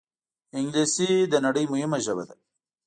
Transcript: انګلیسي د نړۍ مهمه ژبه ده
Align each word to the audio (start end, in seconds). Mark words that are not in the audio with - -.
انګلیسي 0.57 1.11
د 1.31 1.33
نړۍ 1.45 1.65
مهمه 1.73 1.97
ژبه 2.05 2.23
ده 2.29 2.35